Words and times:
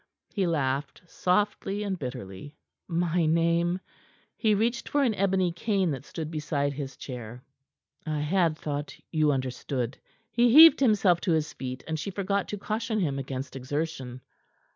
he 0.33 0.47
laughed 0.47 1.03
softly 1.05 1.83
and 1.83 1.99
bitterly. 1.99 2.57
"My 2.87 3.27
name?" 3.27 3.79
He 4.35 4.55
reached 4.55 4.89
for 4.89 5.03
an 5.03 5.13
ebony 5.13 5.51
cane 5.51 5.91
that 5.91 6.05
stood 6.05 6.31
beside 6.31 6.73
his 6.73 6.97
chair. 6.97 7.43
"I 8.03 8.21
had 8.21 8.57
thought 8.57 8.95
you 9.11 9.31
understood." 9.31 9.99
He 10.31 10.51
heaved 10.51 10.79
himself 10.79 11.21
to 11.21 11.33
his 11.33 11.53
feet, 11.53 11.83
and 11.87 11.99
she 11.99 12.09
forgot 12.09 12.47
to 12.47 12.57
caution 12.57 12.99
him 12.99 13.19
against 13.19 13.55
exertion. 13.55 14.21